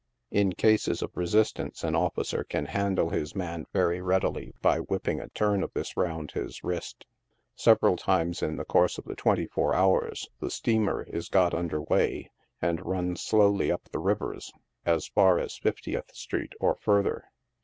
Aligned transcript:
In 0.31 0.53
cases 0.53 1.03
of 1.03 1.15
resistance, 1.15 1.83
an 1.83 1.93
officer 1.93 2.43
can 2.43 2.65
handle 2.65 3.11
hi;s 3.11 3.35
man 3.35 3.67
very 3.71 4.01
readily 4.01 4.51
by 4.59 4.79
whipping 4.79 5.19
a 5.19 5.29
turn 5.29 5.61
of 5.61 5.71
this 5.75 5.95
round 5.95 6.31
his 6.31 6.63
wrist. 6.63 7.05
Several 7.55 7.95
times 7.97 8.41
in 8.41 8.55
the 8.57 8.65
course 8.65 8.97
of 8.97 9.05
the 9.05 9.13
twenty 9.13 9.45
four 9.45 9.75
hours, 9.75 10.27
the 10.39 10.49
steamer 10.49 11.03
is 11.03 11.29
got 11.29 11.53
under 11.53 11.83
weigh, 11.83 12.31
and 12.59 12.83
run 12.83 13.15
slowly 13.15 13.71
up 13.71 13.89
the 13.91 13.99
rivers 13.99 14.51
as 14.87 15.05
far 15.07 15.37
as 15.37 15.59
Fiftieth 15.59 16.09
street, 16.15 16.53
or 16.59 16.73
further. 16.77 17.25